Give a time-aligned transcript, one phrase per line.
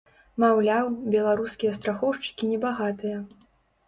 [0.43, 3.21] Маўляў, беларускія страхоўшчыкі небагатыя.